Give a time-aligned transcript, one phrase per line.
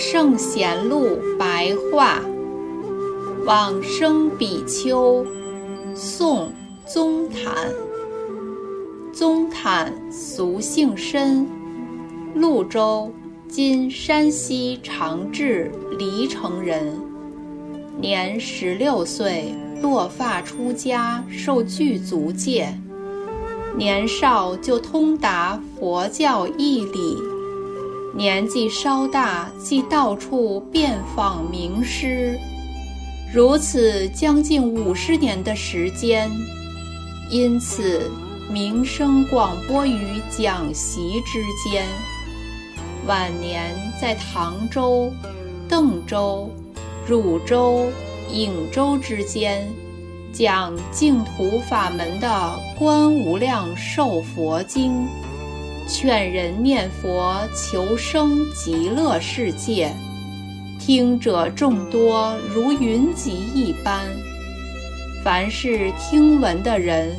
[0.00, 2.20] 圣贤录白话，
[3.44, 5.26] 往生比丘，
[5.92, 6.52] 宋
[6.86, 7.52] 宗坦。
[9.12, 11.44] 宗坦俗姓申，
[12.36, 13.12] 潞州
[13.50, 16.96] （今山西长治）黎城人。
[18.00, 22.72] 年十六岁，落发出家，受具足戒。
[23.76, 27.18] 年少就通达佛教义理。
[28.14, 32.38] 年纪稍大，即到处遍访名师，
[33.32, 36.30] 如此将近五十年的时间，
[37.30, 38.10] 因此
[38.50, 41.86] 名声广播于讲习之间。
[43.06, 45.12] 晚年在唐州、
[45.68, 46.50] 邓州、
[47.06, 47.86] 汝州、
[48.30, 49.66] 颍州之间，
[50.32, 52.26] 讲净土法门的
[52.78, 54.92] 《观无量寿佛经》。
[55.88, 59.90] 劝人念佛求生极乐世界，
[60.78, 64.04] 听者众多如云集一般。
[65.24, 67.18] 凡是听闻的人，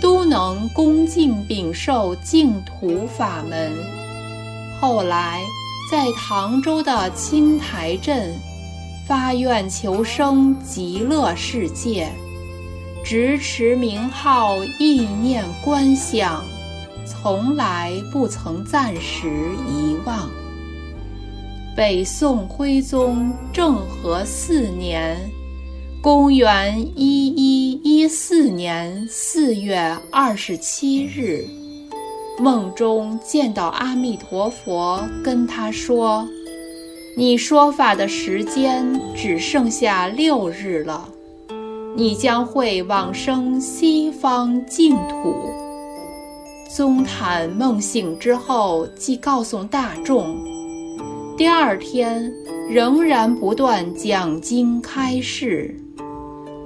[0.00, 3.70] 都能恭敬禀受净土法门。
[4.80, 5.42] 后来
[5.90, 8.34] 在唐州的青台镇，
[9.06, 12.08] 发愿求生极乐世界，
[13.04, 16.42] 执持名号，意念观想。
[17.08, 19.28] 从来不曾暂时
[19.66, 20.30] 遗忘。
[21.76, 25.16] 北宋徽宗政和四年
[26.02, 31.46] （公元一一一四年四月二十七日），
[32.38, 36.26] 梦中见到阿弥陀佛，跟他说
[37.16, 38.84] ：“你说法的时间
[39.14, 41.08] 只剩下六日了，
[41.96, 45.34] 你将会往生西方净土。”
[46.68, 50.36] 宗坦梦醒之后，即告诉大众。
[51.34, 52.30] 第二天
[52.68, 55.74] 仍然不断讲经开示。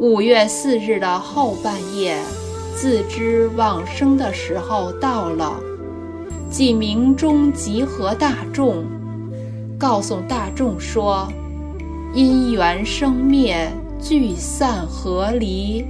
[0.01, 2.19] 五月四日的后半夜，
[2.75, 5.55] 自知往生的时候到了，
[6.51, 8.85] 即明中集合大众，
[9.79, 11.29] 告诉大众说：
[12.13, 13.71] 因缘生灭、
[14.01, 15.85] 聚散合离，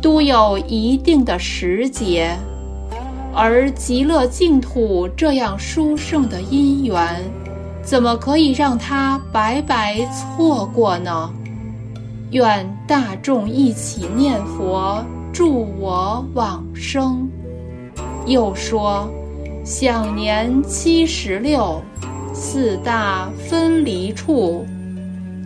[0.00, 2.34] 都有一定的时节。
[3.40, 7.22] 而极乐净土这样殊胜的因缘，
[7.84, 11.30] 怎么可以让他白白错过呢？
[12.32, 17.30] 愿大众一起念佛，助我往生。
[18.26, 19.08] 又说，
[19.64, 21.80] 享年七十六，
[22.34, 24.66] 四大分离处，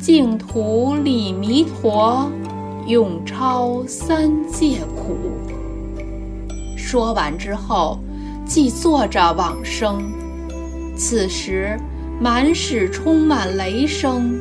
[0.00, 2.26] 净土里弥陀，
[2.86, 5.14] 永超三界苦。
[6.92, 7.98] 说完之后，
[8.44, 10.03] 即坐着往生。
[10.94, 11.80] 此时，
[12.20, 14.38] 满室充满雷声，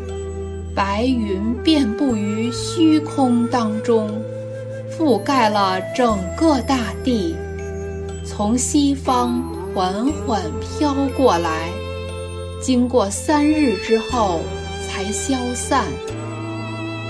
[0.76, 4.12] 白云遍布于虚空当中，
[4.92, 7.38] 覆盖了整个大地。
[8.26, 9.42] 从西方
[9.74, 11.70] 缓缓飘过来，
[12.62, 14.42] 经过三日之后
[14.90, 15.86] 才消散。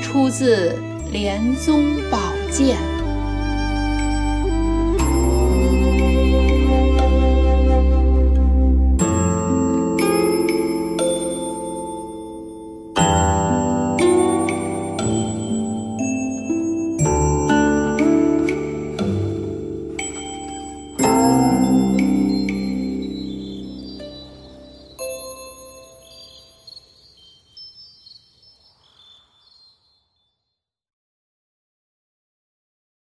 [0.03, 0.69] 出自
[1.11, 2.19] 《莲宗宝
[2.51, 2.77] 鉴》。